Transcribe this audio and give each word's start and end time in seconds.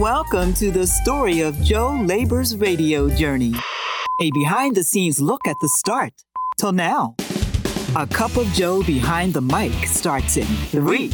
Welcome 0.00 0.54
to 0.54 0.70
the 0.70 0.86
story 0.86 1.42
of 1.42 1.60
Joe 1.60 2.02
Labor's 2.06 2.56
radio 2.56 3.10
journey. 3.10 3.52
A 4.22 4.30
behind 4.32 4.74
the 4.74 4.82
scenes 4.82 5.20
look 5.20 5.46
at 5.46 5.56
the 5.60 5.68
start 5.68 6.14
till 6.58 6.72
now. 6.72 7.14
A 7.94 8.06
Cup 8.06 8.38
of 8.38 8.46
Joe 8.54 8.82
behind 8.82 9.34
the 9.34 9.42
mic 9.42 9.74
starts 9.84 10.38
in 10.38 10.46
three, 10.70 11.10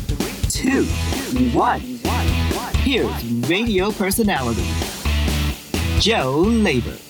two, 0.48 0.84
one. 1.52 1.80
Here's 2.84 3.24
radio 3.48 3.90
personality, 3.90 4.68
Joe 5.98 6.42
Labor. 6.46 7.07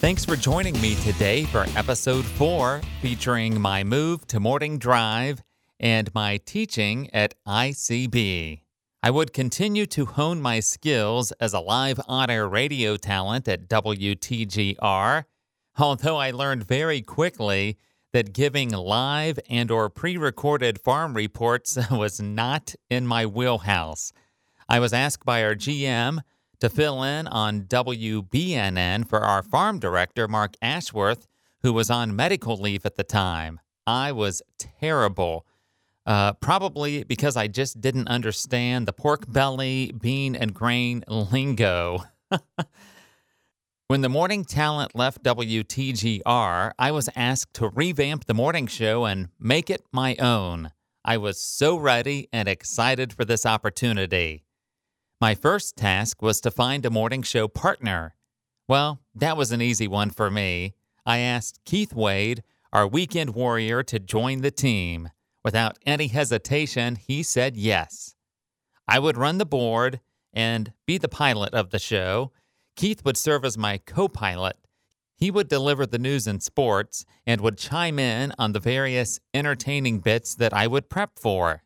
Thanks 0.00 0.24
for 0.24 0.34
joining 0.34 0.80
me 0.80 0.94
today 0.94 1.44
for 1.44 1.66
episode 1.76 2.24
four, 2.24 2.80
featuring 3.02 3.60
my 3.60 3.84
move 3.84 4.26
to 4.28 4.40
morning 4.40 4.78
drive 4.78 5.42
and 5.78 6.08
my 6.14 6.38
teaching 6.38 7.10
at 7.12 7.34
ICB. 7.46 8.62
I 9.02 9.10
would 9.10 9.34
continue 9.34 9.84
to 9.84 10.06
hone 10.06 10.40
my 10.40 10.60
skills 10.60 11.32
as 11.32 11.52
a 11.52 11.60
live 11.60 12.00
on 12.08 12.30
air 12.30 12.48
radio 12.48 12.96
talent 12.96 13.46
at 13.46 13.68
WTGR, 13.68 15.24
although 15.78 16.16
I 16.16 16.30
learned 16.30 16.66
very 16.66 17.02
quickly 17.02 17.76
that 18.14 18.32
giving 18.32 18.70
live 18.70 19.38
and 19.50 19.70
or 19.70 19.90
pre-recorded 19.90 20.80
farm 20.80 21.12
reports 21.12 21.76
was 21.90 22.22
not 22.22 22.74
in 22.88 23.06
my 23.06 23.26
wheelhouse. 23.26 24.14
I 24.66 24.80
was 24.80 24.94
asked 24.94 25.26
by 25.26 25.44
our 25.44 25.54
GM 25.54 26.20
to 26.60 26.68
fill 26.68 27.02
in 27.02 27.26
on 27.26 27.62
WBNN 27.62 29.08
for 29.08 29.20
our 29.20 29.42
farm 29.42 29.78
director, 29.78 30.28
Mark 30.28 30.54
Ashworth, 30.62 31.26
who 31.62 31.72
was 31.72 31.90
on 31.90 32.14
medical 32.14 32.56
leave 32.56 32.86
at 32.86 32.96
the 32.96 33.04
time. 33.04 33.60
I 33.86 34.12
was 34.12 34.42
terrible. 34.58 35.46
Uh, 36.06 36.32
probably 36.34 37.04
because 37.04 37.36
I 37.36 37.46
just 37.46 37.80
didn't 37.80 38.08
understand 38.08 38.86
the 38.86 38.92
pork 38.92 39.30
belly, 39.30 39.92
bean, 39.92 40.34
and 40.34 40.54
grain 40.54 41.04
lingo. 41.08 42.04
when 43.86 44.00
the 44.00 44.08
morning 44.08 44.44
talent 44.44 44.94
left 44.94 45.22
WTGR, 45.22 46.72
I 46.78 46.90
was 46.90 47.08
asked 47.14 47.54
to 47.54 47.68
revamp 47.68 48.24
the 48.24 48.34
morning 48.34 48.66
show 48.66 49.04
and 49.04 49.28
make 49.38 49.70
it 49.70 49.82
my 49.92 50.16
own. 50.16 50.72
I 51.04 51.16
was 51.16 51.38
so 51.40 51.76
ready 51.76 52.28
and 52.32 52.48
excited 52.48 53.12
for 53.12 53.24
this 53.24 53.46
opportunity. 53.46 54.44
My 55.20 55.34
first 55.34 55.76
task 55.76 56.22
was 56.22 56.40
to 56.40 56.50
find 56.50 56.86
a 56.86 56.90
morning 56.90 57.20
show 57.22 57.46
partner. 57.46 58.14
Well, 58.66 59.02
that 59.14 59.36
was 59.36 59.52
an 59.52 59.60
easy 59.60 59.86
one 59.86 60.08
for 60.08 60.30
me. 60.30 60.72
I 61.04 61.18
asked 61.18 61.60
Keith 61.66 61.92
Wade, 61.92 62.42
our 62.72 62.88
weekend 62.88 63.34
warrior, 63.34 63.82
to 63.82 63.98
join 63.98 64.40
the 64.40 64.50
team. 64.50 65.10
Without 65.44 65.78
any 65.84 66.06
hesitation, 66.06 66.96
he 66.96 67.22
said 67.22 67.54
yes. 67.54 68.14
I 68.88 68.98
would 68.98 69.18
run 69.18 69.36
the 69.36 69.44
board 69.44 70.00
and 70.32 70.72
be 70.86 70.96
the 70.96 71.08
pilot 71.08 71.52
of 71.52 71.68
the 71.68 71.78
show. 71.78 72.32
Keith 72.74 73.04
would 73.04 73.18
serve 73.18 73.44
as 73.44 73.58
my 73.58 73.76
co 73.76 74.08
pilot. 74.08 74.56
He 75.16 75.30
would 75.30 75.48
deliver 75.48 75.84
the 75.84 75.98
news 75.98 76.26
and 76.26 76.42
sports 76.42 77.04
and 77.26 77.42
would 77.42 77.58
chime 77.58 77.98
in 77.98 78.32
on 78.38 78.52
the 78.52 78.58
various 78.58 79.20
entertaining 79.34 79.98
bits 79.98 80.34
that 80.36 80.54
I 80.54 80.66
would 80.66 80.88
prep 80.88 81.18
for. 81.18 81.62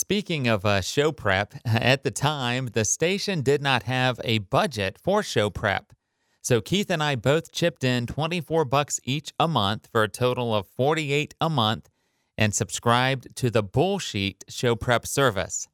Speaking 0.00 0.46
of 0.46 0.64
uh, 0.64 0.80
show 0.80 1.10
prep, 1.10 1.54
at 1.64 2.04
the 2.04 2.12
time, 2.12 2.66
the 2.66 2.84
station 2.84 3.42
did 3.42 3.60
not 3.60 3.82
have 3.82 4.20
a 4.22 4.38
budget 4.38 4.96
for 4.96 5.24
show 5.24 5.50
prep. 5.50 5.92
So 6.40 6.60
Keith 6.60 6.88
and 6.88 7.02
I 7.02 7.16
both 7.16 7.50
chipped 7.50 7.82
in 7.82 8.06
24 8.06 8.64
bucks 8.64 9.00
each 9.02 9.32
a 9.40 9.48
month 9.48 9.88
for 9.90 10.04
a 10.04 10.08
total 10.08 10.54
of 10.54 10.68
48 10.68 11.34
a 11.40 11.50
month 11.50 11.90
and 12.36 12.54
subscribed 12.54 13.34
to 13.38 13.50
the 13.50 13.64
Bullsheet 13.64 14.44
show 14.48 14.76
prep 14.76 15.04
service. 15.04 15.66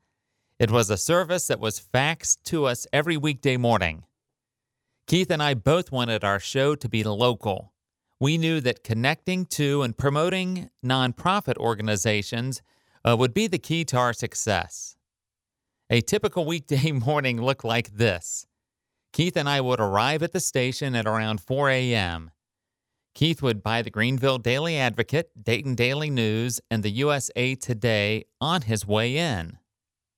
It 0.58 0.70
was 0.70 0.88
a 0.88 0.96
service 0.96 1.46
that 1.48 1.60
was 1.60 1.78
faxed 1.78 2.38
to 2.44 2.64
us 2.64 2.86
every 2.94 3.18
weekday 3.18 3.58
morning. 3.58 4.04
Keith 5.06 5.30
and 5.30 5.42
I 5.42 5.52
both 5.52 5.92
wanted 5.92 6.24
our 6.24 6.40
show 6.40 6.74
to 6.76 6.88
be 6.88 7.04
local. 7.04 7.74
We 8.18 8.38
knew 8.38 8.62
that 8.62 8.84
connecting 8.84 9.44
to 9.50 9.82
and 9.82 9.98
promoting 9.98 10.70
nonprofit 10.82 11.58
organizations 11.58 12.62
uh, 13.04 13.16
would 13.16 13.34
be 13.34 13.46
the 13.46 13.58
key 13.58 13.84
to 13.86 13.96
our 13.96 14.12
success. 14.12 14.96
A 15.90 16.00
typical 16.00 16.44
weekday 16.46 16.92
morning 16.92 17.40
looked 17.40 17.64
like 17.64 17.96
this 17.96 18.46
Keith 19.12 19.36
and 19.36 19.48
I 19.48 19.60
would 19.60 19.80
arrive 19.80 20.22
at 20.22 20.32
the 20.32 20.40
station 20.40 20.94
at 20.94 21.06
around 21.06 21.40
4 21.40 21.70
a.m. 21.70 22.30
Keith 23.14 23.42
would 23.42 23.62
buy 23.62 23.80
the 23.80 23.90
Greenville 23.90 24.38
Daily 24.38 24.76
Advocate, 24.76 25.30
Dayton 25.40 25.76
Daily 25.76 26.10
News, 26.10 26.60
and 26.68 26.82
the 26.82 26.90
USA 26.90 27.54
Today 27.54 28.24
on 28.40 28.62
his 28.62 28.84
way 28.84 29.16
in. 29.16 29.58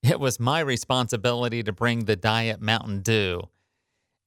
It 0.03 0.19
was 0.19 0.41
my 0.41 0.61
responsibility 0.61 1.63
to 1.63 1.73
bring 1.73 2.05
the 2.05 2.17
Diet 2.17 2.63
Mountain 2.63 3.03
Dew. 3.03 3.43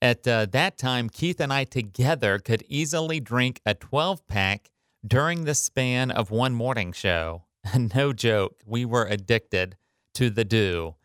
At 0.02 0.28
uh, 0.28 0.46
that 0.52 0.78
time, 0.78 1.10
Keith 1.10 1.40
and 1.40 1.52
I 1.52 1.64
together 1.64 2.38
could 2.38 2.64
easily 2.68 3.20
drink 3.20 3.60
a 3.66 3.74
12 3.74 4.28
pack 4.28 4.70
during 5.06 5.46
the 5.46 5.56
span 5.56 6.12
of 6.12 6.30
one 6.30 6.54
morning 6.54 6.92
show. 6.92 7.44
no 7.96 8.14
joke, 8.14 8.62
we 8.66 8.86
were 8.86 9.06
addicted 9.06 9.78
to 10.16 10.30
the 10.30 10.46
Dew. 10.46 10.96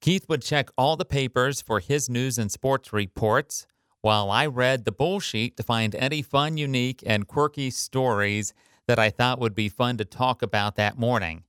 Keith 0.00 0.28
would 0.28 0.42
check 0.42 0.70
all 0.78 0.96
the 0.96 1.04
papers 1.04 1.60
for 1.60 1.80
his 1.80 2.08
news 2.08 2.38
and 2.38 2.52
sports 2.52 2.92
reports, 2.92 3.66
while 4.00 4.30
I 4.30 4.46
read 4.46 4.84
the 4.84 4.92
bullsheet 4.92 5.56
to 5.56 5.62
find 5.62 5.94
any 5.94 6.22
fun, 6.22 6.56
unique, 6.56 7.02
and 7.04 7.26
quirky 7.26 7.70
stories 7.70 8.54
that 8.86 8.98
I 8.98 9.10
thought 9.10 9.40
would 9.40 9.54
be 9.54 9.68
fun 9.68 9.96
to 9.98 10.04
talk 10.04 10.40
about 10.40 10.76
that 10.76 10.98
morning. 10.98 11.42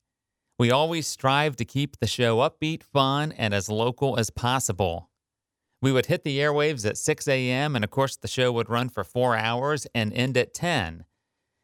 We 0.57 0.71
always 0.71 1.07
strive 1.07 1.55
to 1.57 1.65
keep 1.65 1.97
the 1.97 2.07
show 2.07 2.37
upbeat, 2.37 2.83
fun, 2.83 3.31
and 3.31 3.53
as 3.53 3.69
local 3.69 4.17
as 4.17 4.29
possible. 4.29 5.09
We 5.81 5.91
would 5.91 6.07
hit 6.07 6.23
the 6.23 6.39
airwaves 6.39 6.85
at 6.85 6.97
6 6.97 7.27
a.m., 7.27 7.75
and 7.75 7.85
of 7.85 7.91
course, 7.91 8.17
the 8.17 8.27
show 8.27 8.51
would 8.51 8.69
run 8.69 8.89
for 8.89 9.03
four 9.03 9.37
hours 9.37 9.87
and 9.95 10.11
end 10.11 10.35
at 10.35 10.53
10. 10.53 11.05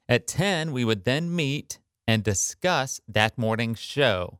At 0.07 0.27
10, 0.27 0.71
we 0.71 0.85
would 0.85 1.03
then 1.03 1.35
meet 1.35 1.79
and 2.07 2.23
discuss 2.23 2.99
that 3.07 3.37
morning's 3.37 3.79
show, 3.79 4.39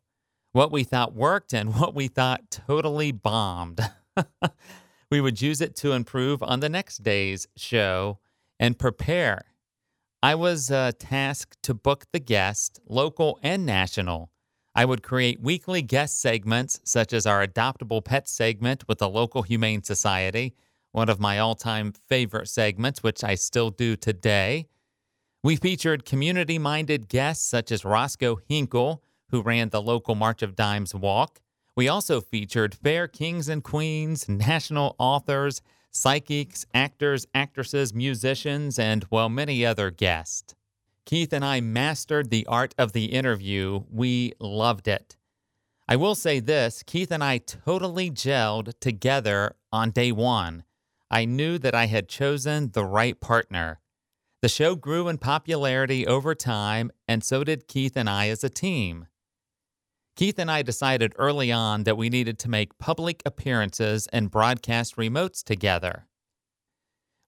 what 0.52 0.72
we 0.72 0.84
thought 0.84 1.14
worked 1.14 1.54
and 1.54 1.76
what 1.76 1.94
we 1.94 2.08
thought 2.08 2.52
totally 2.52 3.12
bombed. 3.12 3.82
we 5.12 5.22
would 5.22 5.42
use 5.42 5.62
it 5.62 5.76
to 5.78 5.94
improve 5.94 6.42
on 6.44 6.60
the 6.60 6.70
next 6.70 7.04
day's 7.04 7.48
show 7.56 8.20
and 8.60 8.80
prepare. 8.80 9.46
I 10.24 10.36
was 10.36 10.72
uh, 10.72 10.92
tasked 10.98 11.62
to 11.64 11.74
book 11.74 12.06
the 12.12 12.20
guest, 12.20 12.80
local 12.88 13.38
and 13.44 13.66
national. 13.66 14.32
I 14.74 14.84
would 14.84 15.04
create 15.04 15.40
weekly 15.40 15.82
guest 15.82 16.20
segments, 16.20 16.80
such 16.84 17.14
as 17.14 17.26
our 17.26 17.46
Adoptable 17.46 18.04
Pet 18.04 18.28
segment 18.28 18.88
with 18.88 18.98
the 18.98 19.10
local 19.10 19.44
Humane 19.44 19.84
Society, 19.84 20.56
one 20.92 21.10
of 21.10 21.20
my 21.20 21.40
all 21.40 21.56
time 21.56 21.94
favorite 21.94 22.50
segments, 22.50 23.04
which 23.04 23.24
I 23.24 23.36
still 23.36 23.70
do 23.70 23.96
today. 23.96 24.68
We 25.46 25.58
featured 25.58 26.06
community 26.06 26.58
minded 26.58 27.08
guests 27.08 27.48
such 27.48 27.72
as 27.72 27.86
Roscoe 27.86 28.40
Hinkle, 28.50 29.04
who 29.30 29.44
ran 29.44 29.70
the 29.70 29.80
local 29.80 30.16
March 30.16 30.42
of 30.42 30.56
Dimes 30.56 30.96
walk. 30.96 31.40
We 31.76 31.88
also 31.88 32.20
featured 32.20 32.74
fair 32.74 33.08
kings 33.08 33.48
and 33.48 33.64
queens, 33.64 34.28
national 34.28 34.96
authors, 34.98 35.62
psychics, 35.92 36.66
actors, 36.74 37.28
actresses, 37.36 37.94
musicians, 37.94 38.80
and, 38.80 39.06
well, 39.12 39.30
many 39.30 39.64
other 39.64 39.92
guests. 39.92 40.56
Keith 41.06 41.32
and 41.32 41.46
I 41.46 41.62
mastered 41.62 42.32
the 42.32 42.48
art 42.48 42.74
of 42.80 42.94
the 42.94 43.14
interview. 43.14 43.84
We 43.92 44.34
loved 44.40 44.88
it. 44.88 45.16
I 45.88 45.96
will 45.96 46.16
say 46.16 46.40
this 46.40 46.82
Keith 46.82 47.12
and 47.12 47.24
I 47.24 47.38
totally 47.38 48.10
gelled 48.10 48.74
together 48.80 49.56
on 49.72 49.92
day 49.92 50.12
one. 50.12 50.64
I 51.12 51.26
knew 51.26 51.60
that 51.60 51.76
I 51.76 51.86
had 51.86 52.10
chosen 52.10 52.72
the 52.72 52.84
right 52.84 53.20
partner. 53.22 53.80
The 54.46 54.50
show 54.50 54.76
grew 54.76 55.08
in 55.08 55.18
popularity 55.18 56.06
over 56.06 56.36
time, 56.36 56.92
and 57.08 57.24
so 57.24 57.44
did 57.44 57.68
Keith 57.68 57.98
and 57.98 58.08
I 58.08 58.30
as 58.30 58.44
a 58.44 58.48
team. 58.48 59.08
Keith 60.16 60.38
and 60.38 60.52
I 60.52 60.62
decided 60.62 61.16
early 61.16 61.52
on 61.52 61.84
that 61.86 61.98
we 61.98 62.10
needed 62.12 62.38
to 62.38 62.50
make 62.52 62.78
public 62.78 63.24
appearances 63.26 64.06
and 64.14 64.30
broadcast 64.30 64.98
remotes 64.98 65.44
together. 65.44 66.06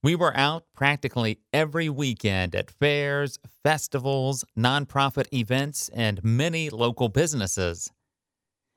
We 0.03 0.13
were 0.13 0.37
out 0.37 0.65
practically 0.75 1.39
every 1.51 1.89
weekend 1.89 2.53
at 2.53 2.69
fairs, 2.69 3.39
festivals, 3.63 4.45
nonprofit 4.55 5.25
events, 5.33 5.89
and 5.95 6.23
many 6.23 6.69
local 6.69 7.09
businesses. 7.09 7.91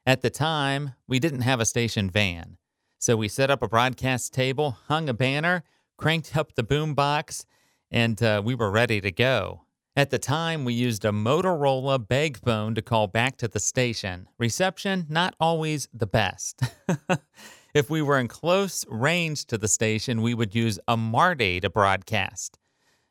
At 0.06 0.22
the 0.22 0.30
time, 0.30 0.94
we 1.06 1.18
didn't 1.18 1.42
have 1.42 1.60
a 1.60 1.66
station 1.66 2.08
van, 2.08 2.56
so 2.98 3.18
we 3.18 3.28
set 3.28 3.50
up 3.50 3.62
a 3.62 3.68
broadcast 3.68 4.32
table, 4.32 4.78
hung 4.86 5.10
a 5.10 5.12
banner, 5.12 5.62
cranked 5.98 6.34
up 6.34 6.54
the 6.54 6.64
boombox, 6.64 7.44
and 7.90 8.22
uh, 8.22 8.42
we 8.44 8.54
were 8.54 8.70
ready 8.70 9.00
to 9.00 9.10
go. 9.10 9.62
At 9.96 10.10
the 10.10 10.18
time, 10.18 10.64
we 10.64 10.72
used 10.72 11.04
a 11.04 11.10
Motorola 11.10 12.06
bag 12.06 12.38
phone 12.38 12.74
to 12.76 12.82
call 12.82 13.08
back 13.08 13.36
to 13.38 13.48
the 13.48 13.58
station. 13.58 14.28
Reception, 14.38 15.06
not 15.08 15.34
always 15.40 15.88
the 15.92 16.06
best. 16.06 16.62
if 17.74 17.90
we 17.90 18.00
were 18.00 18.18
in 18.18 18.28
close 18.28 18.84
range 18.88 19.46
to 19.46 19.58
the 19.58 19.68
station, 19.68 20.22
we 20.22 20.32
would 20.32 20.54
use 20.54 20.78
a 20.86 20.96
Marti 20.96 21.60
to 21.60 21.68
broadcast. 21.68 22.58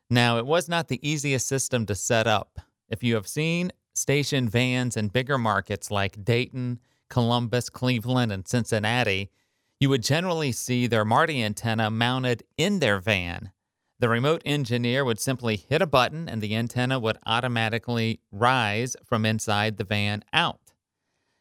Now, 0.08 0.38
it 0.38 0.46
was 0.46 0.68
not 0.68 0.88
the 0.88 1.06
easiest 1.08 1.46
system 1.46 1.86
to 1.86 1.94
set 1.94 2.26
up. 2.26 2.58
If 2.88 3.04
you 3.04 3.14
have 3.14 3.28
seen 3.28 3.72
station 3.94 4.48
vans 4.48 4.96
in 4.96 5.08
bigger 5.08 5.38
markets 5.38 5.90
like 5.90 6.24
Dayton, 6.24 6.80
Columbus, 7.08 7.68
Cleveland, 7.68 8.32
and 8.32 8.48
Cincinnati, 8.48 9.30
you 9.78 9.88
would 9.90 10.02
generally 10.02 10.52
see 10.52 10.86
their 10.86 11.04
Marti 11.04 11.42
antenna 11.42 11.90
mounted 11.90 12.42
in 12.56 12.78
their 12.80 13.00
van. 13.00 13.52
The 14.00 14.08
remote 14.08 14.40
engineer 14.46 15.04
would 15.04 15.20
simply 15.20 15.56
hit 15.56 15.82
a 15.82 15.86
button 15.86 16.26
and 16.26 16.40
the 16.40 16.56
antenna 16.56 16.98
would 16.98 17.18
automatically 17.26 18.20
rise 18.32 18.96
from 19.04 19.26
inside 19.26 19.76
the 19.76 19.84
van 19.84 20.24
out. 20.32 20.72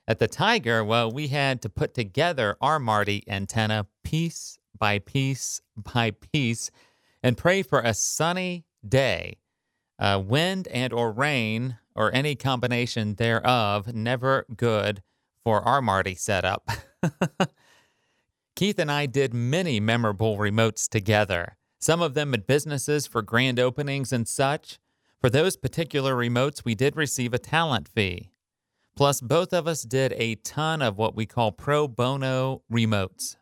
At 0.06 0.20
the 0.20 0.28
Tiger, 0.28 0.84
well, 0.84 1.10
we 1.10 1.30
had 1.30 1.62
to 1.62 1.70
put 1.70 1.94
together 1.94 2.58
our 2.60 2.78
Marti 2.78 3.24
antenna 3.30 3.88
piece 4.04 4.60
by 4.78 5.00
piece 5.00 5.62
by 5.78 6.12
piece 6.12 6.70
and 7.24 7.38
pray 7.38 7.64
for 7.64 7.80
a 7.80 7.94
sunny 7.94 8.66
day. 8.86 9.38
Uh, 9.98 10.22
wind 10.26 10.68
and 10.68 10.92
or 10.92 11.14
rain 11.14 11.78
or 11.96 12.14
any 12.14 12.36
combination 12.36 13.16
thereof 13.16 13.94
never 13.94 14.46
good 14.58 15.02
for 15.46 15.62
our 15.62 15.82
Marti 15.82 16.16
setup. 16.16 16.70
Keith 18.58 18.80
and 18.80 18.92
I 18.92 19.06
did 19.06 19.34
many 19.34 19.80
memorable 19.80 20.38
remotes 20.38 20.90
together, 20.90 21.56
some 21.80 22.02
of 22.02 22.14
them 22.14 22.34
at 22.34 22.46
businesses 22.46 23.08
for 23.08 23.22
grand 23.22 23.60
openings 23.60 24.12
and 24.12 24.28
such. 24.28 24.80
For 25.20 25.30
those 25.30 25.58
particular 25.58 26.14
remotes, 26.16 26.64
we 26.64 26.76
did 26.76 26.96
receive 26.96 27.34
a 27.34 27.40
talent 27.40 27.88
fee. 27.88 28.31
Plus, 28.96 29.22
both 29.22 29.54
of 29.54 29.68
us 29.68 29.84
did 29.84 30.14
a 30.18 30.36
ton 30.36 30.81
of 30.81 30.98
what 30.98 31.16
we 31.16 31.26
call 31.26 31.52
pro 31.52 31.88
bono 31.88 32.62
remotes 32.72 33.38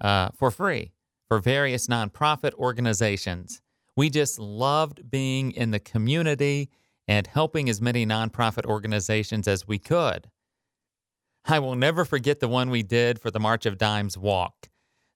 uh, 0.00 0.28
for 0.34 0.50
free 0.50 0.92
for 1.28 1.38
various 1.38 1.86
nonprofit 1.86 2.52
organizations. 2.54 3.62
We 3.96 4.10
just 4.10 4.38
loved 4.38 5.10
being 5.10 5.52
in 5.52 5.70
the 5.70 5.80
community 5.80 6.68
and 7.08 7.26
helping 7.26 7.68
as 7.70 7.80
many 7.80 8.04
nonprofit 8.04 8.66
organizations 8.66 9.48
as 9.48 9.66
we 9.66 9.78
could. 9.78 10.28
I 11.46 11.58
will 11.58 11.74
never 11.74 12.04
forget 12.04 12.40
the 12.40 12.48
one 12.48 12.70
we 12.70 12.82
did 12.82 13.18
for 13.18 13.30
the 13.30 13.40
March 13.40 13.66
of 13.66 13.78
Dimes 13.78 14.16
walk. 14.16 14.68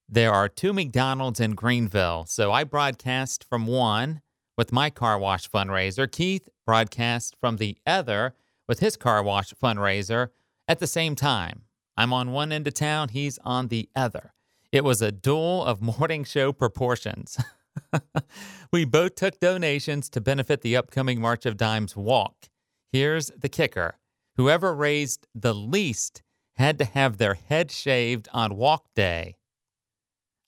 There 0.08 0.32
are 0.32 0.49
two 0.49 0.73
McDonald's 0.73 1.41
in 1.41 1.56
Greenville, 1.56 2.26
so 2.26 2.53
I 2.53 2.62
broadcast 2.62 3.43
from 3.43 3.67
one 3.67 4.23
with 4.56 4.70
my 4.70 4.88
car 4.88 5.19
wash 5.19 5.50
fundraiser. 5.50 6.11
Keith 6.11 6.49
broadcast 6.64 7.35
from 7.41 7.56
the 7.56 7.76
other 7.85 8.35
with 8.69 8.79
his 8.79 8.97
car 8.97 9.20
wash 9.25 9.53
fundraiser 9.55 10.29
at 10.69 10.79
the 10.79 10.87
same 10.87 11.17
time. 11.17 11.62
I'm 11.97 12.12
on 12.12 12.31
one 12.31 12.53
end 12.53 12.69
of 12.69 12.75
town, 12.75 13.08
he's 13.08 13.38
on 13.44 13.67
the 13.67 13.88
other. 13.97 14.32
It 14.70 14.85
was 14.85 15.03
a 15.03 15.11
duel 15.11 15.64
of 15.64 15.82
morning 15.82 16.23
show 16.23 16.53
proportions. 16.53 17.38
we 18.73 18.85
both 18.85 19.17
took 19.17 19.41
donations 19.41 20.08
to 20.11 20.20
benefit 20.20 20.61
the 20.61 20.76
upcoming 20.76 21.20
March 21.20 21.47
of 21.47 21.56
Dimes 21.56 21.97
walk. 21.97 22.49
Here's 22.93 23.32
the 23.37 23.49
kicker 23.49 23.99
whoever 24.37 24.73
raised 24.73 25.26
the 25.35 25.55
least 25.55 26.23
had 26.55 26.79
to 26.79 26.85
have 26.85 27.17
their 27.17 27.35
head 27.35 27.73
shaved 27.73 28.29
on 28.32 28.55
walk 28.56 28.85
day. 28.94 29.37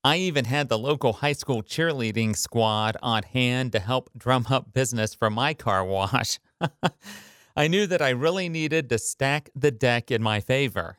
I 0.04 0.18
even 0.18 0.44
had 0.44 0.68
the 0.68 0.78
local 0.78 1.14
high 1.14 1.32
school 1.32 1.62
cheerleading 1.62 2.36
squad 2.36 2.96
on 3.02 3.24
hand 3.24 3.72
to 3.72 3.80
help 3.80 4.10
drum 4.16 4.46
up 4.48 4.72
business 4.72 5.12
for 5.12 5.28
my 5.28 5.54
car 5.54 5.84
wash. 5.84 6.38
I 7.56 7.66
knew 7.66 7.86
that 7.86 8.00
I 8.00 8.10
really 8.10 8.48
needed 8.48 8.88
to 8.90 8.98
stack 8.98 9.50
the 9.56 9.72
deck 9.72 10.12
in 10.12 10.22
my 10.22 10.38
favor. 10.38 10.98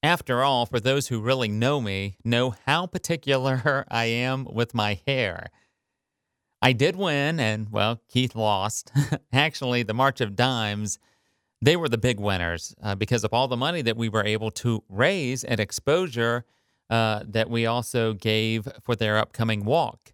After 0.00 0.42
all, 0.42 0.66
for 0.66 0.78
those 0.78 1.08
who 1.08 1.20
really 1.20 1.48
know 1.48 1.80
me, 1.80 2.16
know 2.24 2.54
how 2.66 2.86
particular 2.86 3.84
I 3.90 4.04
am 4.04 4.46
with 4.50 4.74
my 4.74 5.00
hair. 5.06 5.50
I 6.60 6.72
did 6.72 6.94
win, 6.94 7.40
and 7.40 7.70
well, 7.72 8.00
Keith 8.08 8.36
lost. 8.36 8.92
Actually, 9.32 9.82
the 9.82 9.94
March 9.94 10.20
of 10.20 10.36
Dimes, 10.36 11.00
they 11.60 11.76
were 11.76 11.88
the 11.88 11.98
big 11.98 12.20
winners 12.20 12.76
uh, 12.80 12.94
because 12.94 13.24
of 13.24 13.32
all 13.32 13.48
the 13.48 13.56
money 13.56 13.82
that 13.82 13.96
we 13.96 14.08
were 14.08 14.24
able 14.24 14.52
to 14.52 14.84
raise 14.88 15.42
and 15.42 15.58
exposure 15.58 16.44
uh, 16.92 17.24
that 17.26 17.48
we 17.48 17.64
also 17.64 18.12
gave 18.12 18.68
for 18.82 18.94
their 18.94 19.16
upcoming 19.16 19.64
walk. 19.64 20.12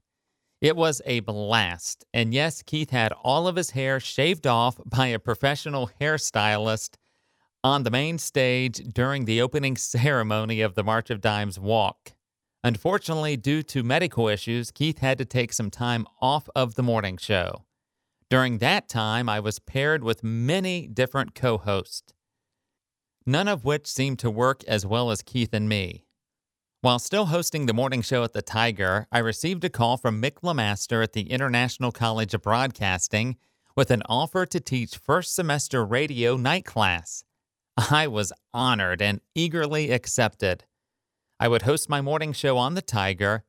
It 0.60 0.76
was 0.76 1.02
a 1.04 1.18
blast. 1.20 2.04
And 2.14 2.32
yes, 2.32 2.62
Keith 2.62 2.90
had 2.90 3.12
all 3.24 3.48
of 3.48 3.56
his 3.56 3.70
hair 3.70 3.98
shaved 3.98 4.46
off 4.46 4.76
by 4.86 5.08
a 5.08 5.18
professional 5.18 5.90
hairstylist 6.00 6.94
on 7.64 7.82
the 7.82 7.90
main 7.90 8.16
stage 8.18 8.76
during 8.94 9.24
the 9.24 9.42
opening 9.42 9.76
ceremony 9.76 10.60
of 10.60 10.76
the 10.76 10.84
March 10.84 11.10
of 11.10 11.20
Dimes 11.20 11.58
walk. 11.58 12.12
Unfortunately, 12.62 13.36
due 13.36 13.64
to 13.64 13.82
medical 13.82 14.28
issues, 14.28 14.70
Keith 14.70 14.98
had 14.98 15.18
to 15.18 15.24
take 15.24 15.52
some 15.52 15.70
time 15.70 16.06
off 16.20 16.48
of 16.54 16.76
the 16.76 16.82
morning 16.84 17.16
show. 17.16 17.64
During 18.30 18.58
that 18.58 18.88
time, 18.88 19.28
I 19.28 19.40
was 19.40 19.58
paired 19.58 20.04
with 20.04 20.22
many 20.22 20.86
different 20.86 21.34
co 21.34 21.58
hosts, 21.58 22.12
none 23.26 23.48
of 23.48 23.64
which 23.64 23.88
seemed 23.88 24.20
to 24.20 24.30
work 24.30 24.62
as 24.68 24.86
well 24.86 25.10
as 25.10 25.22
Keith 25.22 25.52
and 25.52 25.68
me. 25.68 26.04
While 26.80 27.00
still 27.00 27.26
hosting 27.26 27.66
the 27.66 27.74
morning 27.74 28.02
show 28.02 28.22
at 28.22 28.34
the 28.34 28.40
Tiger, 28.40 29.08
I 29.10 29.18
received 29.18 29.64
a 29.64 29.68
call 29.68 29.96
from 29.96 30.22
Mick 30.22 30.44
Lamaster 30.44 31.02
at 31.02 31.12
the 31.12 31.28
International 31.28 31.90
College 31.90 32.34
of 32.34 32.42
Broadcasting 32.42 33.36
with 33.74 33.90
an 33.90 34.04
offer 34.08 34.46
to 34.46 34.60
teach 34.60 34.96
first 34.96 35.34
semester 35.34 35.84
radio 35.84 36.36
night 36.36 36.64
class. 36.64 37.24
I 37.90 38.06
was 38.06 38.32
honored 38.54 39.02
and 39.02 39.20
eagerly 39.34 39.90
accepted. 39.90 40.66
I 41.40 41.48
would 41.48 41.62
host 41.62 41.88
my 41.88 42.00
morning 42.00 42.32
show 42.32 42.56
on 42.56 42.74
the 42.74 42.82
Tiger, 42.82 43.42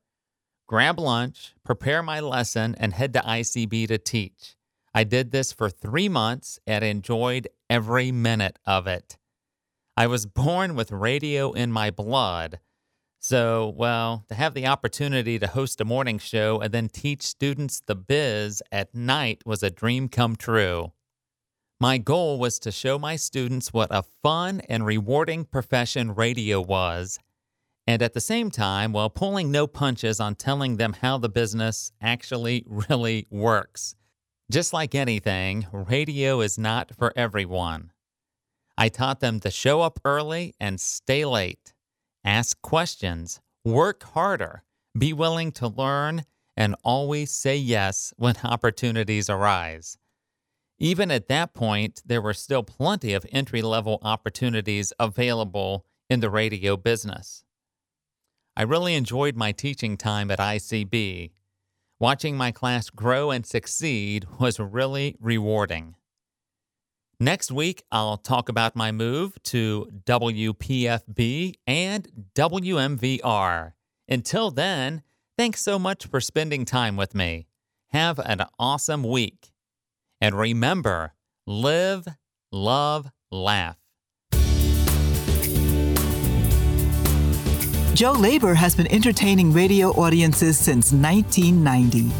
grab 0.66 0.98
lunch, 0.98 1.54
prepare 1.64 2.02
my 2.02 2.18
lesson, 2.18 2.74
and 2.78 2.92
head 2.92 3.12
to 3.12 3.20
ICB 3.20 3.86
to 3.86 3.98
teach. 3.98 4.56
I 4.92 5.04
did 5.04 5.30
this 5.30 5.52
for 5.52 5.70
three 5.70 6.08
months 6.08 6.58
and 6.66 6.84
enjoyed 6.84 7.46
every 7.68 8.10
minute 8.10 8.58
of 8.66 8.88
it. 8.88 9.18
I 9.96 10.08
was 10.08 10.26
born 10.26 10.74
with 10.74 10.90
radio 10.90 11.52
in 11.52 11.70
my 11.70 11.92
blood. 11.92 12.58
So, 13.30 13.72
well, 13.76 14.24
to 14.26 14.34
have 14.34 14.54
the 14.54 14.66
opportunity 14.66 15.38
to 15.38 15.46
host 15.46 15.80
a 15.80 15.84
morning 15.84 16.18
show 16.18 16.58
and 16.58 16.74
then 16.74 16.88
teach 16.88 17.22
students 17.22 17.80
the 17.86 17.94
biz 17.94 18.60
at 18.72 18.92
night 18.92 19.42
was 19.46 19.62
a 19.62 19.70
dream 19.70 20.08
come 20.08 20.34
true. 20.34 20.90
My 21.78 21.96
goal 21.98 22.40
was 22.40 22.58
to 22.58 22.72
show 22.72 22.98
my 22.98 23.14
students 23.14 23.72
what 23.72 23.86
a 23.92 24.02
fun 24.20 24.62
and 24.68 24.84
rewarding 24.84 25.44
profession 25.44 26.12
radio 26.12 26.60
was, 26.60 27.20
and 27.86 28.02
at 28.02 28.14
the 28.14 28.20
same 28.20 28.50
time, 28.50 28.92
while 28.92 29.08
pulling 29.08 29.52
no 29.52 29.68
punches 29.68 30.18
on 30.18 30.34
telling 30.34 30.76
them 30.76 30.94
how 30.94 31.16
the 31.16 31.28
business 31.28 31.92
actually 32.02 32.64
really 32.90 33.28
works. 33.30 33.94
Just 34.50 34.72
like 34.72 34.92
anything, 34.96 35.68
radio 35.72 36.40
is 36.40 36.58
not 36.58 36.96
for 36.96 37.12
everyone. 37.14 37.92
I 38.76 38.88
taught 38.88 39.20
them 39.20 39.38
to 39.38 39.52
show 39.52 39.82
up 39.82 40.00
early 40.04 40.56
and 40.58 40.80
stay 40.80 41.24
late, 41.24 41.74
ask 42.24 42.60
questions, 42.62 43.40
work 43.64 44.02
harder, 44.02 44.62
be 44.96 45.12
willing 45.12 45.52
to 45.52 45.68
learn, 45.68 46.24
and 46.56 46.76
always 46.84 47.30
say 47.30 47.56
yes 47.56 48.12
when 48.16 48.36
opportunities 48.44 49.30
arise. 49.30 49.98
Even 50.78 51.10
at 51.10 51.28
that 51.28 51.52
point, 51.52 52.02
there 52.06 52.22
were 52.22 52.34
still 52.34 52.62
plenty 52.62 53.12
of 53.12 53.26
entry 53.30 53.60
level 53.60 53.98
opportunities 54.02 54.92
available 54.98 55.84
in 56.08 56.20
the 56.20 56.30
radio 56.30 56.76
business. 56.76 57.44
I 58.56 58.62
really 58.62 58.94
enjoyed 58.94 59.36
my 59.36 59.52
teaching 59.52 59.96
time 59.96 60.30
at 60.30 60.38
ICB. 60.38 61.32
Watching 61.98 62.36
my 62.36 62.50
class 62.50 62.88
grow 62.90 63.30
and 63.30 63.46
succeed 63.46 64.26
was 64.38 64.58
really 64.58 65.16
rewarding. 65.20 65.94
Next 67.22 67.52
week, 67.52 67.82
I'll 67.92 68.16
talk 68.16 68.48
about 68.48 68.74
my 68.74 68.92
move 68.92 69.36
to 69.42 69.90
WPFB 70.06 71.52
and 71.66 72.08
WMVR. 72.34 73.72
Until 74.08 74.50
then, 74.50 75.02
thanks 75.36 75.60
so 75.60 75.78
much 75.78 76.06
for 76.06 76.18
spending 76.22 76.64
time 76.64 76.96
with 76.96 77.14
me. 77.14 77.46
Have 77.90 78.18
an 78.20 78.46
awesome 78.58 79.02
week. 79.04 79.52
And 80.18 80.34
remember 80.34 81.12
live, 81.46 82.06
love, 82.50 83.10
laugh. 83.30 83.76
Joe 87.92 88.12
Labor 88.12 88.54
has 88.54 88.74
been 88.74 88.90
entertaining 88.90 89.52
radio 89.52 89.90
audiences 89.90 90.58
since 90.58 90.90
1990, 90.90 92.10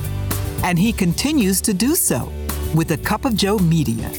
and 0.62 0.78
he 0.78 0.92
continues 0.92 1.62
to 1.62 1.72
do 1.72 1.94
so 1.94 2.30
with 2.74 2.90
a 2.90 2.98
Cup 2.98 3.24
of 3.24 3.34
Joe 3.34 3.56
Media. 3.56 4.12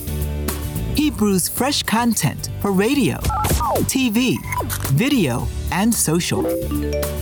He 0.95 1.09
brews 1.09 1.47
fresh 1.47 1.83
content 1.83 2.49
for 2.59 2.71
radio, 2.71 3.17
TV, 3.87 4.35
video, 4.91 5.47
and 5.71 5.93
social. 5.93 6.41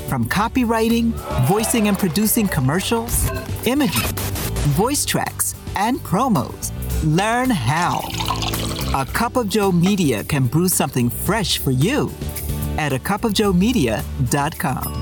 From 0.07 0.25
copywriting, 0.25 1.11
voicing 1.47 1.87
and 1.87 1.97
producing 1.97 2.47
commercials, 2.47 3.29
imaging, 3.65 4.15
voice 4.75 5.05
tracks, 5.05 5.55
and 5.75 5.99
promos. 5.99 6.71
Learn 7.03 7.49
how. 7.49 8.01
A 8.99 9.05
Cup 9.05 9.37
of 9.37 9.49
Joe 9.49 9.71
Media 9.71 10.23
can 10.23 10.47
brew 10.47 10.67
something 10.67 11.09
fresh 11.09 11.59
for 11.59 11.71
you 11.71 12.11
at 12.77 12.91
a 12.91 12.99
cupofjoemedia.com. 12.99 14.98